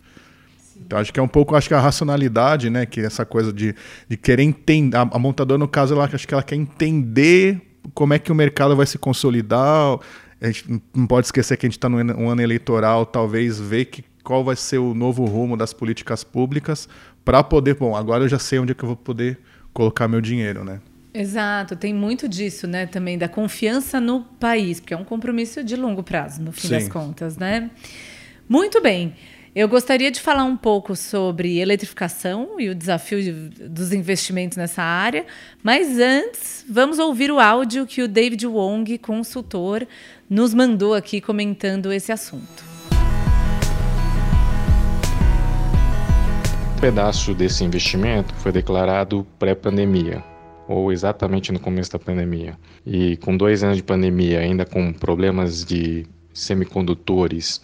[0.78, 3.76] Então acho que é um pouco, acho que a racionalidade, né, que essa coisa de,
[4.08, 7.62] de querer entender, a, a montadora no caso ela acho que ela quer entender
[7.94, 10.00] como é que o mercado vai se consolidar.
[10.40, 14.04] A gente não pode esquecer que a gente está num ano eleitoral, talvez ver que
[14.24, 16.88] qual vai ser o novo rumo das políticas públicas
[17.24, 19.40] para poder, bom, agora eu já sei onde é que eu vou poder
[19.74, 20.80] colocar meu dinheiro, né?
[21.14, 25.76] Exato, tem muito disso, né, também da confiança no país, porque é um compromisso de
[25.76, 26.74] longo prazo, no fim Sim.
[26.76, 27.70] das contas, né?
[28.48, 29.14] Muito bem.
[29.54, 33.32] Eu gostaria de falar um pouco sobre eletrificação e o desafio de,
[33.68, 35.26] dos investimentos nessa área,
[35.62, 39.86] mas antes, vamos ouvir o áudio que o David Wong, consultor,
[40.30, 42.71] nos mandou aqui comentando esse assunto.
[46.82, 50.24] Pedaço desse investimento foi declarado pré-pandemia,
[50.68, 52.58] ou exatamente no começo da pandemia.
[52.84, 57.62] E com dois anos de pandemia, ainda com problemas de semicondutores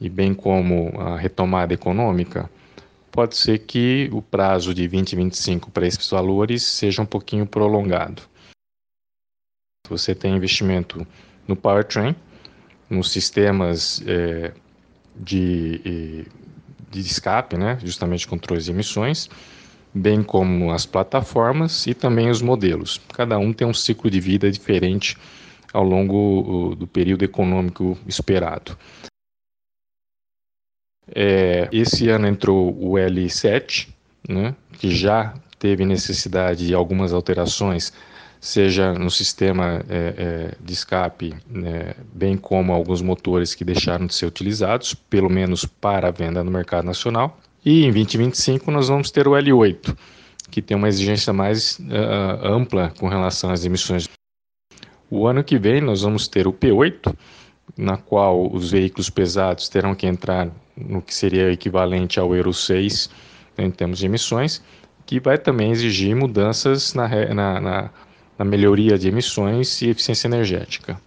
[0.00, 2.48] e bem como a retomada econômica,
[3.12, 8.22] pode ser que o prazo de 2025 para esses valores seja um pouquinho prolongado.
[9.90, 11.06] Você tem investimento
[11.46, 12.16] no powertrain,
[12.88, 14.54] nos sistemas é,
[15.14, 16.24] de
[17.02, 19.28] de escape, né, justamente controles de emissões,
[19.92, 23.00] bem como as plataformas e também os modelos.
[23.12, 25.16] Cada um tem um ciclo de vida diferente
[25.72, 28.76] ao longo do período econômico esperado.
[31.14, 33.88] É, esse ano entrou o L7,
[34.28, 37.92] né, que já teve necessidade de algumas alterações
[38.44, 44.14] seja no sistema é, é, de escape, né, bem como alguns motores que deixaram de
[44.14, 47.38] ser utilizados, pelo menos para a venda no mercado nacional.
[47.64, 49.96] E em 2025 nós vamos ter o L8,
[50.50, 54.06] que tem uma exigência mais uh, ampla com relação às emissões.
[55.10, 57.16] O ano que vem nós vamos ter o P8,
[57.78, 63.08] na qual os veículos pesados terão que entrar no que seria equivalente ao Euro 6
[63.56, 64.62] né, em termos de emissões,
[65.06, 67.90] que vai também exigir mudanças na, na, na
[68.38, 70.98] na melhoria de emissões e eficiência energética.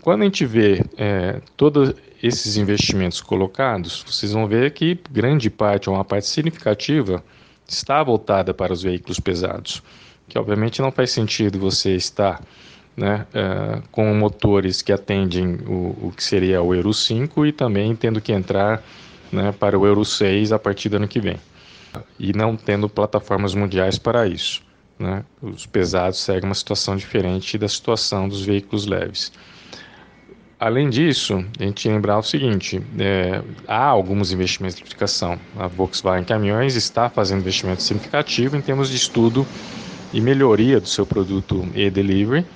[0.00, 5.88] Quando a gente vê é, todos esses investimentos colocados, vocês vão ver que grande parte,
[5.88, 7.22] ou uma parte significativa,
[7.68, 9.82] está voltada para os veículos pesados,
[10.28, 12.42] que obviamente não faz sentido você estar
[12.96, 17.94] né, é, com motores que atendem o, o, que seria o Euro 5 e também
[17.94, 18.82] tendo que entrar
[19.30, 21.38] né, para o Euro 6 a partir do ano que vem,
[22.18, 24.62] e não tendo plataformas mundiais para isso.
[25.02, 25.24] Né?
[25.42, 29.32] Os pesados seguem uma situação diferente da situação dos veículos leves.
[30.60, 35.36] Além disso, a gente lembrar o seguinte: é, há alguns investimentos de eletrificação.
[35.58, 39.44] A Volkswagen Caminhões está fazendo investimento significativo em termos de estudo
[40.12, 42.46] e melhoria do seu produto e-delivery,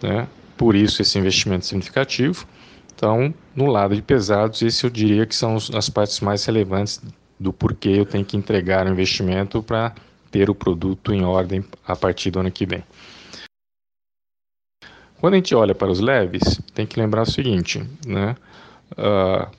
[0.00, 0.28] né?
[0.56, 2.46] por isso esse investimento significativo.
[2.94, 7.02] Então, no lado de pesados, esse eu diria que são as partes mais relevantes
[7.38, 9.92] do porquê eu tenho que entregar o investimento para
[10.30, 12.82] ter o produto em ordem a partir do ano que vem.
[15.18, 18.36] Quando a gente olha para os leves, tem que lembrar o seguinte, né?
[18.92, 19.50] Uh,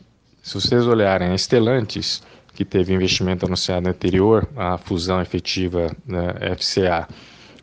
[0.42, 2.22] se vocês olharem a Stellantis,
[2.54, 7.08] que teve investimento anunciado anterior à fusão efetiva né, FCA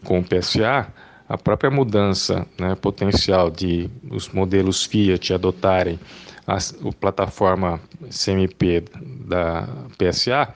[0.05, 0.87] com o PSA,
[1.29, 5.99] a própria mudança né, potencial de os modelos Fiat adotarem
[6.47, 8.85] a, a plataforma CMP
[9.27, 9.67] da
[9.99, 10.55] PSA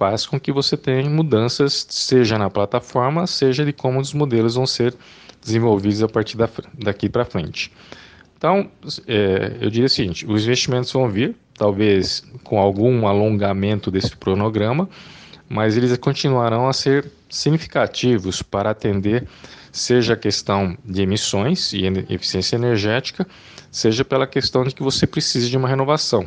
[0.00, 4.66] faz com que você tenha mudanças, seja na plataforma, seja de como os modelos vão
[4.66, 4.94] ser
[5.42, 7.70] desenvolvidos a partir da, daqui para frente.
[8.38, 8.70] Então,
[9.06, 14.88] é, eu diria o seguinte: os investimentos vão vir, talvez com algum alongamento desse cronograma,
[15.46, 19.28] mas eles continuarão a ser significativos para atender
[19.70, 23.26] seja a questão de emissões e eficiência energética,
[23.70, 26.26] seja pela questão de que você precisa de uma renovação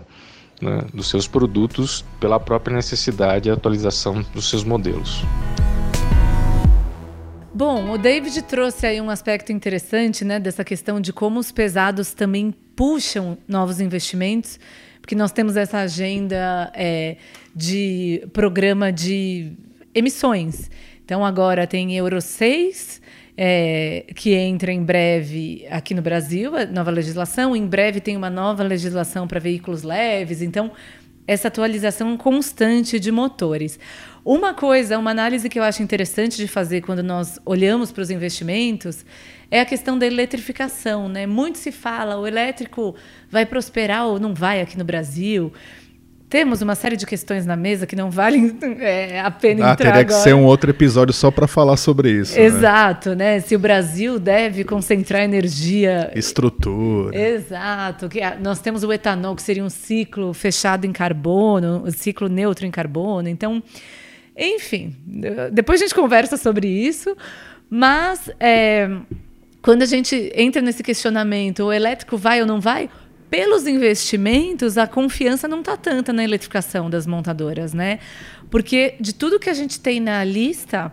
[0.64, 5.24] né, dos seus produtos pela própria necessidade e atualização dos seus modelos.
[7.54, 12.12] Bom, o David trouxe aí um aspecto interessante, né, dessa questão de como os pesados
[12.12, 14.60] também puxam novos investimentos,
[15.00, 17.18] porque nós temos essa agenda é,
[17.56, 19.54] de programa de
[19.94, 20.72] emissões.
[21.06, 23.02] Então agora tem Euro 6,
[23.36, 27.56] é, que entra em breve aqui no Brasil, a nova legislação.
[27.56, 30.42] Em breve tem uma nova legislação para veículos leves.
[30.42, 30.72] Então,
[31.28, 33.80] essa atualização constante de motores.
[34.26, 38.10] Uma coisa, uma análise que eu acho interessante de fazer quando nós olhamos para os
[38.10, 39.06] investimentos
[39.50, 41.10] é a questão da eletrificação.
[41.10, 41.26] Né?
[41.26, 42.96] Muito se fala, o elétrico
[43.30, 45.52] vai prosperar ou não vai aqui no Brasil
[46.34, 49.92] temos uma série de questões na mesa que não valem é, a pena ah, entrar
[49.92, 50.06] teria agora.
[50.06, 52.36] que ser um outro episódio só para falar sobre isso.
[52.36, 52.46] Né?
[52.46, 53.36] Exato, né?
[53.36, 53.40] né?
[53.40, 56.12] Se o Brasil deve concentrar energia...
[56.16, 57.16] Estrutura.
[57.16, 58.10] Exato.
[58.10, 62.66] Que nós temos o etanol, que seria um ciclo fechado em carbono, um ciclo neutro
[62.66, 63.30] em carbono.
[63.30, 63.62] Então,
[64.36, 64.96] enfim,
[65.52, 67.16] depois a gente conversa sobre isso,
[67.70, 68.32] mas...
[68.40, 68.90] É,
[69.62, 72.90] quando a gente entra nesse questionamento, o elétrico vai ou não vai,
[73.34, 77.98] pelos investimentos, a confiança não está tanta na eletrificação das montadoras, né?
[78.52, 80.92] Porque de tudo que a gente tem na lista,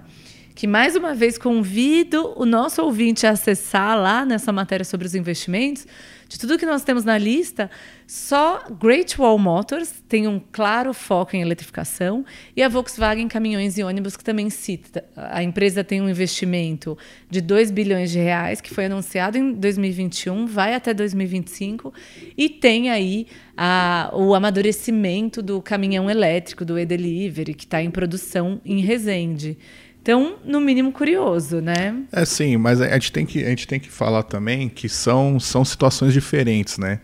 [0.61, 5.15] que mais uma vez convido o nosso ouvinte a acessar lá nessa matéria sobre os
[5.15, 5.87] investimentos,
[6.29, 7.71] de tudo que nós temos na lista,
[8.07, 13.83] só Great Wall Motors tem um claro foco em eletrificação e a Volkswagen Caminhões e
[13.83, 15.03] Ônibus que também cita.
[15.17, 16.97] A empresa tem um investimento
[17.31, 21.91] de 2 bilhões de reais que foi anunciado em 2021, vai até 2025
[22.37, 28.61] e tem aí a, o amadurecimento do caminhão elétrico do e-delivery que está em produção
[28.63, 29.57] em Resende.
[30.03, 31.95] Então, no mínimo curioso, né?
[32.11, 35.39] É sim, mas a gente tem que, a gente tem que falar também que são,
[35.39, 37.01] são situações diferentes, né?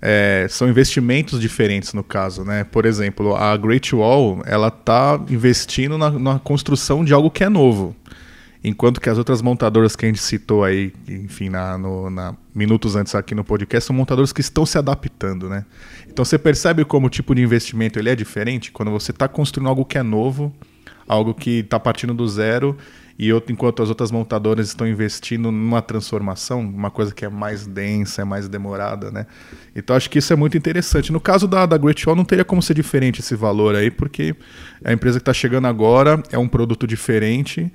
[0.00, 2.62] É, são investimentos diferentes no caso, né?
[2.62, 7.48] Por exemplo, a Great Wall ela está investindo na, na, construção de algo que é
[7.48, 7.96] novo,
[8.62, 12.94] enquanto que as outras montadoras que a gente citou aí, enfim, na, no, na, minutos
[12.94, 15.64] antes aqui no podcast, são montadoras que estão se adaptando, né?
[16.08, 19.68] Então você percebe como o tipo de investimento ele é diferente quando você está construindo
[19.68, 20.54] algo que é novo
[21.06, 22.76] algo que está partindo do zero
[23.18, 28.20] e enquanto as outras montadoras estão investindo numa transformação, uma coisa que é mais densa,
[28.20, 29.26] é mais demorada, né?
[29.74, 31.10] Então acho que isso é muito interessante.
[31.10, 34.36] No caso da, da Great Wall não teria como ser diferente esse valor aí, porque
[34.84, 37.72] a empresa que está chegando agora é um produto diferente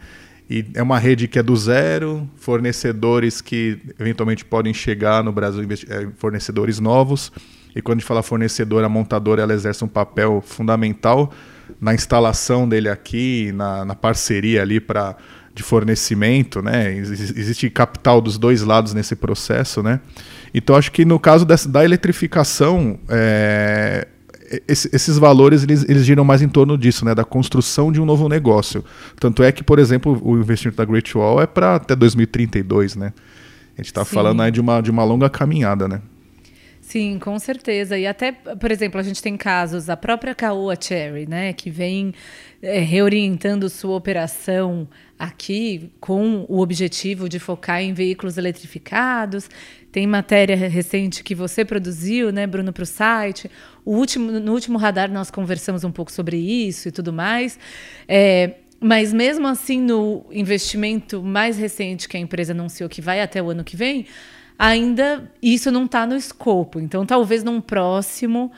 [0.48, 5.68] e é uma rede que é do zero, fornecedores que eventualmente podem chegar no Brasil,
[5.90, 7.32] é, fornecedores novos.
[7.76, 11.34] E quando a gente fala fornecedor, a montadora ela exerce um papel fundamental
[11.80, 15.16] na instalação dele aqui, na, na parceria ali para
[15.54, 16.96] de fornecimento, né?
[16.96, 20.00] Existe capital dos dois lados nesse processo, né?
[20.54, 24.08] Então acho que no caso dessa, da eletrificação, é,
[24.68, 27.14] esses valores eles, eles giram mais em torno disso, né?
[27.14, 28.84] Da construção de um novo negócio.
[29.20, 33.14] Tanto é que, por exemplo, o investimento da Great Wall é para até 2032, né?
[33.78, 36.02] A gente está falando aí de uma, de uma longa caminhada, né?
[36.92, 37.98] Sim, com certeza.
[37.98, 42.14] E até, por exemplo, a gente tem casos, a própria Caoa Cherry, né, que vem
[42.62, 49.50] é, reorientando sua operação aqui com o objetivo de focar em veículos eletrificados.
[49.90, 53.50] Tem matéria recente que você produziu, né, Bruno, para o site.
[53.86, 57.58] Último, no último radar nós conversamos um pouco sobre isso e tudo mais.
[58.06, 63.42] É, mas mesmo assim, no investimento mais recente que a empresa anunciou que vai até
[63.42, 64.08] o ano que vem,
[64.62, 66.80] ainda isso não está no escopo.
[66.80, 68.52] Então, talvez num próximo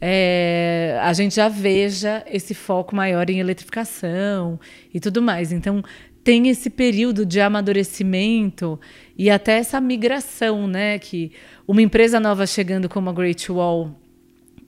[0.00, 4.58] é, a gente já veja esse foco maior em eletrificação
[4.92, 5.52] e tudo mais.
[5.52, 5.84] Então,
[6.24, 8.80] tem esse período de amadurecimento
[9.18, 10.98] e até essa migração, né?
[10.98, 11.30] Que
[11.68, 13.94] uma empresa nova chegando como a Great Wall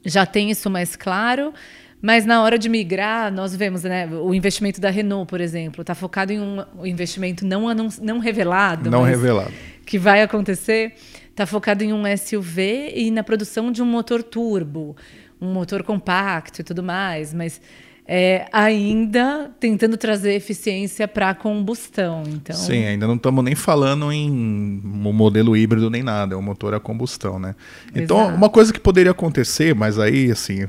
[0.05, 1.55] já tem isso mais claro.
[2.02, 5.94] Mas na hora de migrar, nós vemos né, o investimento da Renault, por exemplo, está
[5.94, 8.90] focado em um investimento não, não revelado.
[8.90, 9.52] Não revelado
[9.85, 10.95] que vai acontecer
[11.31, 14.95] está focado em um SUV e na produção de um motor turbo,
[15.40, 17.61] um motor compacto e tudo mais, mas
[18.07, 22.23] é, ainda tentando trazer eficiência para a combustão.
[22.27, 22.55] Então...
[22.55, 26.75] Sim, ainda não estamos nem falando em um modelo híbrido nem nada, é um motor
[26.75, 27.55] a combustão, né?
[27.95, 28.37] Então, Exato.
[28.37, 30.66] uma coisa que poderia acontecer, mas aí, assim,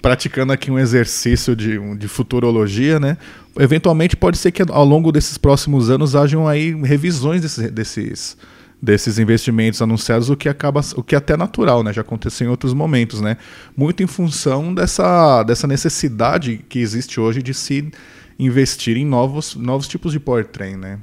[0.00, 3.16] praticando aqui um exercício de, de futurologia, né?
[3.58, 8.36] Eventualmente pode ser que ao longo desses próximos anos hajam aí revisões desses, desses,
[8.80, 11.92] desses investimentos anunciados, o que acaba, o que é até natural, né?
[11.92, 13.36] Já aconteceu em outros momentos, né?
[13.76, 17.90] Muito em função dessa, dessa necessidade que existe hoje de se
[18.38, 20.98] investir em novos, novos tipos de powertrain, né?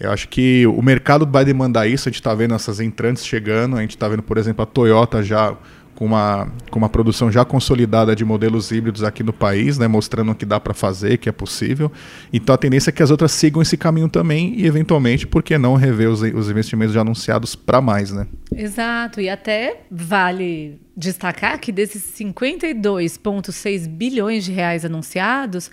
[0.00, 3.76] Eu acho que o mercado vai demandar isso, a gente está vendo essas entrantes chegando,
[3.76, 5.56] a gente está vendo, por exemplo, a Toyota já
[6.02, 10.34] com uma, com uma produção já consolidada de modelos híbridos aqui no país, né, mostrando
[10.34, 11.92] que dá para fazer, que é possível.
[12.32, 15.56] Então a tendência é que as outras sigam esse caminho também e, eventualmente, por que
[15.56, 18.26] não rever os, os investimentos já anunciados para mais, né?
[18.52, 25.70] Exato, e até vale destacar que desses 52,6 bilhões de reais anunciados,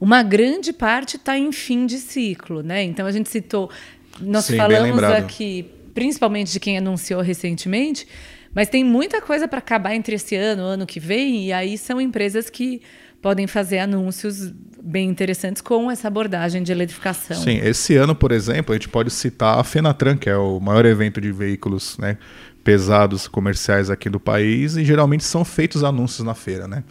[0.00, 2.84] uma grande parte está em fim de ciclo, né?
[2.84, 3.68] Então a gente citou,
[4.20, 8.06] nós Sim, falamos aqui, principalmente de quem anunciou recentemente,
[8.54, 12.00] mas tem muita coisa para acabar entre esse ano, ano que vem, e aí são
[12.00, 12.80] empresas que
[13.20, 14.52] podem fazer anúncios
[14.82, 17.36] bem interessantes com essa abordagem de eletrificação.
[17.36, 20.84] Sim, esse ano, por exemplo, a gente pode citar a Fenatran, que é o maior
[20.84, 22.18] evento de veículos né,
[22.62, 26.84] pesados comerciais aqui do país, e geralmente são feitos anúncios na feira, né?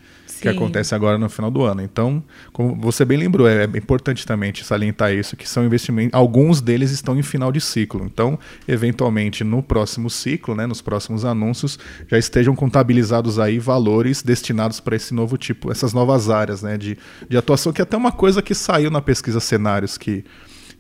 [0.44, 1.82] Que acontece agora no final do ano.
[1.82, 2.22] Então,
[2.52, 7.18] como você bem lembrou, é importante também salientar isso, que são investimentos, alguns deles estão
[7.18, 8.04] em final de ciclo.
[8.06, 8.38] Então,
[8.68, 14.96] eventualmente, no próximo ciclo, né, nos próximos anúncios, já estejam contabilizados aí valores destinados para
[14.96, 16.98] esse novo tipo, essas novas áreas né, de,
[17.30, 20.26] de atuação, que é até uma coisa que saiu na pesquisa cenários que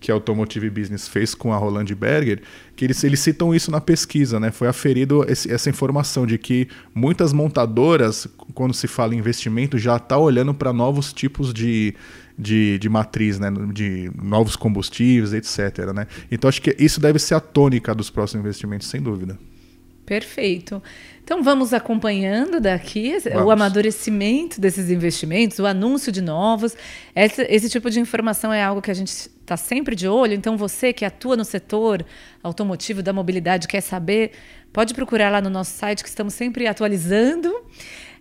[0.03, 2.41] que a Automotive Business fez com a Roland Berger,
[2.75, 4.51] que eles, eles citam isso na pesquisa, né?
[4.51, 9.95] Foi aferido esse, essa informação de que muitas montadoras, quando se fala em investimento, já
[9.95, 11.95] está olhando para novos tipos de,
[12.37, 13.49] de, de, matriz, né?
[13.73, 15.93] de novos combustíveis, etc.
[15.95, 16.05] Né?
[16.29, 19.39] Então acho que isso deve ser a tônica dos próximos investimentos, sem dúvida.
[20.05, 20.83] Perfeito.
[21.23, 23.47] Então vamos acompanhando daqui vamos.
[23.47, 26.75] o amadurecimento desses investimentos, o anúncio de novos.
[27.15, 30.33] Esse, esse tipo de informação é algo que a gente está sempre de olho.
[30.33, 32.05] Então você que atua no setor
[32.41, 34.31] automotivo da mobilidade quer saber,
[34.73, 37.53] pode procurar lá no nosso site que estamos sempre atualizando.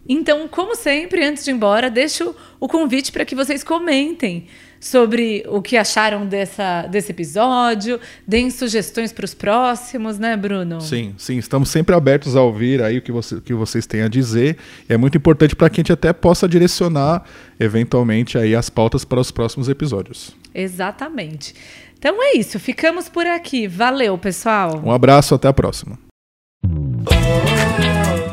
[0.09, 4.47] Então, como sempre, antes de ir embora, deixo o convite para que vocês comentem
[4.83, 10.81] sobre o que acharam dessa, desse episódio, deem sugestões para os próximos, né, Bruno?
[10.81, 14.03] Sim, sim, estamos sempre abertos a ouvir aí o que, você, o que vocês têm
[14.03, 14.57] a dizer.
[14.89, 17.23] É muito importante para que a gente até possa direcionar,
[17.61, 20.35] eventualmente, aí as pautas para os próximos episódios.
[20.53, 21.55] Exatamente.
[21.97, 23.69] Então é isso, ficamos por aqui.
[23.69, 24.83] Valeu, pessoal.
[24.85, 25.97] Um abraço, até a próxima.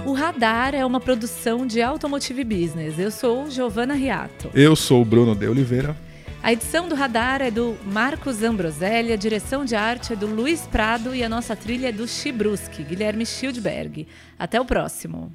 [0.04, 2.98] O Radar é uma produção de Automotive Business.
[2.98, 4.50] Eu sou Giovana Riato.
[4.56, 6.09] Eu sou o Bruno de Oliveira.
[6.42, 10.66] A edição do Radar é do Marcos Ambroselli, a direção de arte é do Luiz
[10.66, 14.08] Prado e a nossa trilha é do Chibruski, Guilherme Schildberg.
[14.38, 15.34] Até o próximo.